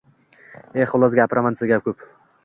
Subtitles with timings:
[0.77, 2.01] Eee, xullas, gapiraman desa, gap ko'p!